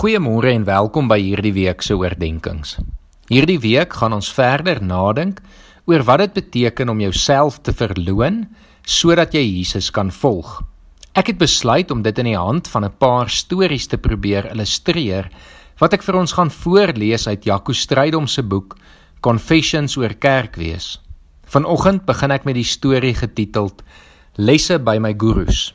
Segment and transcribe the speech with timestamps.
[0.00, 2.78] Goeiemôre en welkom by hierdie week se oordeenkings.
[3.28, 5.42] Hierdie week gaan ons verder nadink
[5.84, 8.38] oor wat dit beteken om jouself te verloon
[8.88, 10.54] sodat jy Jesus kan volg.
[11.12, 15.28] Ek het besluit om dit in die hand van 'n paar stories te probeer illustreer
[15.84, 18.78] wat ek vir ons gaan voorlees uit Jaco Strydom se boek
[19.20, 20.96] Confessions oor Kerkwees.
[21.44, 23.82] Vanoggend begin ek met die storie getiteld
[24.38, 25.74] Lesse by my gurus.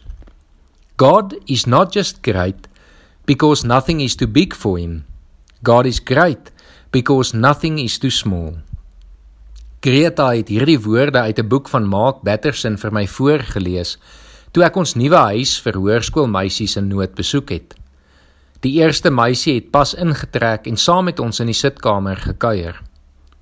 [0.97, 2.67] God is not just great
[3.25, 5.05] because nothing is too big for him.
[5.63, 6.51] God is great
[6.91, 8.55] because nothing is too small.
[9.81, 13.97] Greta het hierdie woorde uit 'n boek van Mark Batterson vir my voorgeles
[14.51, 17.75] toe ek ons nuwe huis vir hoërskoolmeisies in nood besoek het.
[18.63, 22.79] Die eerste meisie het pas ingetrek en saam met ons in die sitkamer gekuier.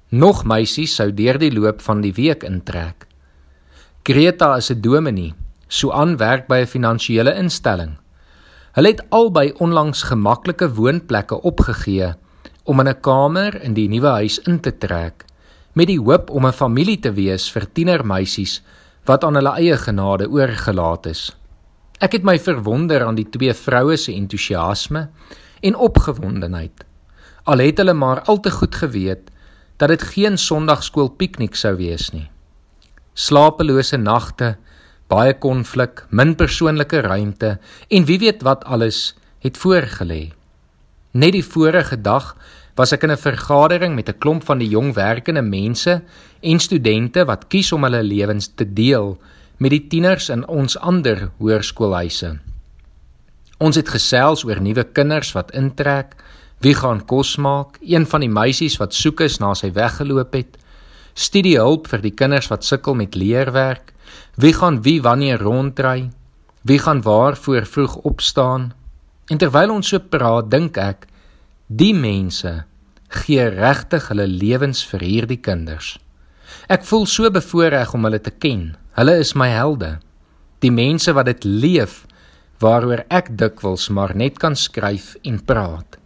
[0.10, 3.08] Nog meisies sou deur die loop van die week intrek.
[4.04, 5.34] Greta is 'n dominee,
[5.68, 8.03] so aanwerk by 'n finansiële instelling.
[8.74, 12.14] Hulle het albei onlangs gemaklike woonplekke opgegee
[12.64, 15.26] om in 'n kamer in die nuwe huis in te trek
[15.74, 18.62] met die hoop om 'n familie te wees vir tienermeisies
[19.06, 21.38] wat aan hulle eie genade oorgelaat is.
[22.00, 25.10] Ek het my verwonder aan die twee vroue se entoesiasme
[25.62, 26.86] en opgewondenheid.
[27.44, 29.30] Al het hulle maar al te goed geweet
[29.78, 32.30] dat dit geen Sondagskool piknik sou wees nie.
[33.14, 34.58] Slapelose nagte
[35.14, 37.58] baie konflik, min persoonlike ruimte
[37.94, 39.14] en wie weet wat alles
[39.46, 40.32] het voorgelê.
[41.14, 42.34] Net die vorige dag
[42.76, 46.02] was ek in 'n vergadering met 'n klomp van die jong werkende mense
[46.42, 49.18] en studente wat kies om hulle lewens te deel
[49.58, 52.40] met die tieners in ons ander hoërskoolhuise.
[53.60, 56.16] Ons het gesels oor nuwe kinders wat intrek,
[56.60, 60.58] wie gaan kos maak, een van die meisies wat soek is na sy weggeloop het,
[61.14, 63.93] studiehulp vir die kinders wat sukkel met leerwerk,
[64.36, 66.10] Wie gaan wie wanneer ronddry?
[66.62, 68.74] Wie gaan waar voor vroeg opstaan?
[69.26, 71.06] En terwyl ons so praat, dink ek,
[71.68, 72.64] die mense
[73.14, 75.94] gee regtig hulle lewens vir hierdie kinders.
[76.72, 78.74] Ek voel so bevoorreg om hulle te ken.
[78.98, 79.98] Hulle is my helde.
[80.66, 82.04] Die mense wat dit leef
[82.64, 86.00] waaroor ek dikwels maar net kan skryf en praat.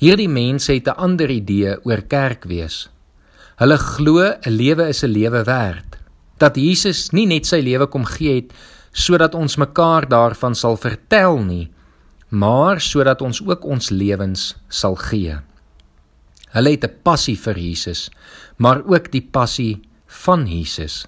[0.00, 2.88] Hierdie mense het 'n ander idee oor kerk wees.
[3.60, 6.01] Hulle glo 'n lewe is 'n lewe werd
[6.38, 8.52] dat Jesus nie net sy lewe kom gee het
[8.92, 11.70] sodat ons mekaar daarvan sal vertel nie,
[12.28, 15.38] maar sodat ons ook ons lewens sal gee.
[16.52, 18.10] Hulle het 'n passie vir Jesus,
[18.56, 21.06] maar ook die passie van Jesus.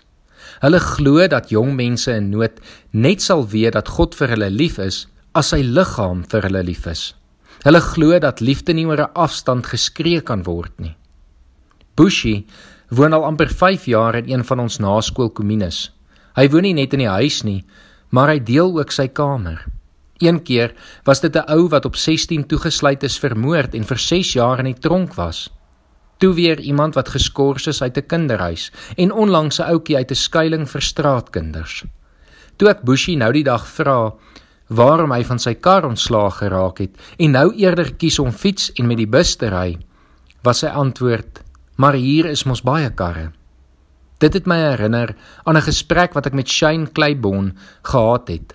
[0.60, 2.60] Hulle glo dat jong mense in nood
[2.90, 6.86] net sal weet dat God vir hulle lief is as sy liggaam vir hulle lief
[6.86, 7.14] is.
[7.64, 10.96] Hulle glo dat liefde nie oor 'n afstand geskree kan word nie.
[11.96, 12.46] Bushi
[12.94, 15.90] woon al amper 5 jaar in een van ons naskoolkommunes.
[16.34, 17.64] Hy woon nie net in die huis nie,
[18.10, 19.64] maar hy deel ook sy kamer.
[20.22, 20.74] Een keer
[21.04, 24.70] was dit 'n ou wat op 16 toegesluit is vermoord en vir 6 jaar in
[24.72, 25.50] die tronk was.
[26.18, 30.14] Toe weer iemand wat geskort is uit 'n kinderhuis en onlangs 'n ouetjie uit 'n
[30.14, 31.84] skuilings vir straatkinders.
[32.56, 34.12] Toe ek Bushi nou die dag vra
[34.68, 38.86] waarom hy van sy kar ontslaag geraak het en nou eerder kies om fiets en
[38.86, 39.78] met die bus te ry,
[40.42, 41.43] was sy antwoord:
[41.76, 43.32] Maar hier is mos baie karre.
[44.22, 47.52] Dit het my herinner aan 'n gesprek wat ek met Shane Claiborne
[47.82, 48.54] gehad het.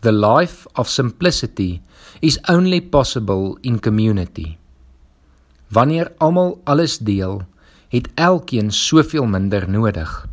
[0.00, 1.80] The life of simplicity
[2.20, 4.56] is only possible in community.
[5.68, 7.42] Wanneer almal alles deel,
[7.88, 10.26] het elkeen soveel minder nodig.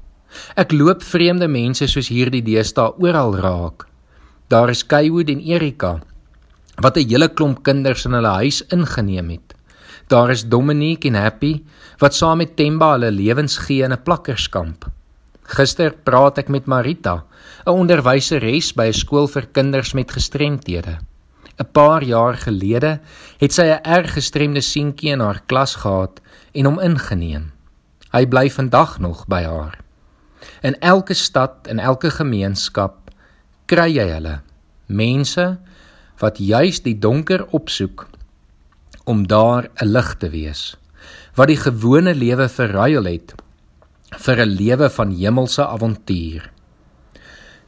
[0.56, 3.88] Ek loop vreemde mense soos hierdie deesdae oral raak.
[4.48, 6.00] Daar is Kaywood en Erika
[6.82, 9.51] wat 'n hele klomp kinders in hulle huis ingeneem het.
[10.12, 11.62] Daar is Dominique en Happy
[11.98, 14.90] wat saam met Temba hulle lewens gee in 'n plakkerskamp.
[15.44, 17.24] Gister praat ek met Marita,
[17.66, 20.98] 'n onderwyseres by 'n skool vir kinders met gestremthede.
[21.60, 23.00] 'n Paar jaar gelede
[23.40, 26.20] het sy 'n erg gestremde seentjie in haar klas gehad
[26.54, 27.52] en hom ingeneem.
[28.12, 29.78] Hy bly vandag nog by haar.
[30.62, 32.96] In elke stad en elke gemeenskap
[33.66, 34.42] kry jy hulle
[34.88, 35.60] mense
[36.20, 38.11] wat juis die donker opsoek
[39.06, 40.78] om daar 'n lig te wees
[41.36, 43.34] wat die gewone lewe verruil het
[44.20, 46.52] vir 'n lewe van hemelse avontuur.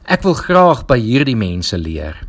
[0.04, 2.26] Ek wil graag by hierdie mense leer.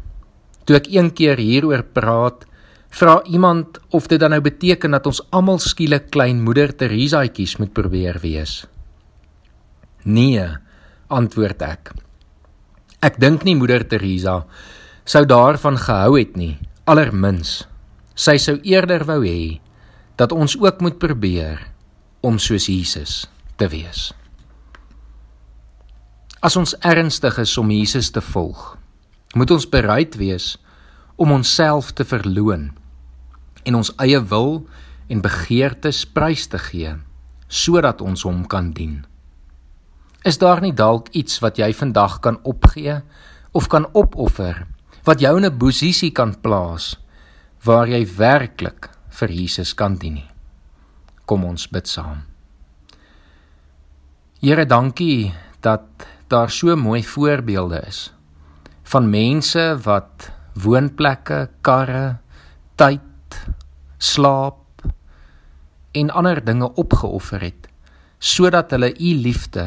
[0.64, 2.46] Toe ek een keer hieroor praat,
[2.90, 7.74] vra iemand of dit dan nou beteken dat ons almal skielik klein moeder Teresaatjies moet
[7.74, 8.66] probeer wees.
[10.04, 10.48] Nee,
[11.08, 11.92] antwoord ek.
[13.02, 14.46] Ek dink nie moeder Teresa
[15.04, 17.68] sou daarvan gehou het nie, allermins.
[18.16, 19.60] Sy sou eerder wou hê
[20.16, 21.68] dat ons ook moet probeer
[22.24, 23.26] om soos Jesus
[23.60, 24.14] te wees.
[26.40, 28.78] As ons ernstig is om Jesus te volg,
[29.36, 30.56] moet ons bereid wees
[31.16, 32.72] om onsself te verloon.
[33.66, 34.62] en ons eie wil
[35.12, 36.94] en begeertes prys te gee
[37.46, 39.04] sodat ons hom kan dien.
[40.26, 42.98] Is daar nie dalk iets wat jy vandag kan opgee
[43.54, 44.66] of kan opoffer
[45.06, 46.98] wat jou in 'n posisie kan plaas
[47.66, 48.90] waar jy werklik
[49.20, 50.30] vir Jesus kan dien nie?
[51.26, 52.22] Kom ons bid saam.
[54.42, 55.34] Here, dankie
[55.66, 58.12] dat daar so mooi voorbeelde is
[58.86, 60.30] van mense wat
[60.62, 62.20] woonplekke, karre,
[62.78, 63.40] tyd,
[63.98, 64.86] slaap
[65.98, 67.72] en ander dinge opgeoffer het
[68.20, 69.66] sodat hulle u liefde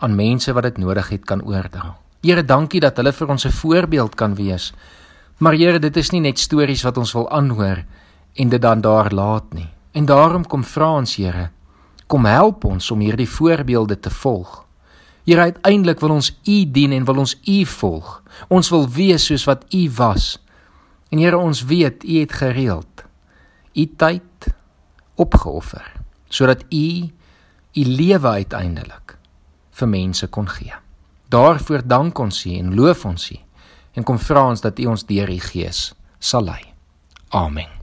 [0.00, 1.96] aan mense wat dit nodig het kan oordra.
[2.20, 4.72] Here, dankie dat hulle vir ons 'n voorbeeld kan wees.
[5.40, 7.84] Maar Here, dit is nie net stories wat ons wil aanhoor
[8.36, 9.68] en dit dan daar laat nie.
[9.96, 11.48] En daarom kom vra ons, Here,
[12.06, 14.66] kom help ons om hierdie voorbeelde te volg.
[15.24, 18.10] Here, uiteindelik wil ons U dien en wil ons U volg.
[18.52, 20.34] Ons wil wees soos wat U was.
[21.08, 23.06] En Here, ons weet U het gereeld
[23.72, 24.52] U tyd
[25.20, 25.84] opgeoffer
[26.30, 27.10] sodat u
[27.72, 29.16] u lewe uiteindelik
[29.70, 30.74] vir mense kon gee.
[31.28, 33.38] Daarvoor dank ons u en loof ons u
[33.94, 36.62] en kom vra ons dat u ons deur u gees sal lei.
[37.30, 37.79] Amen.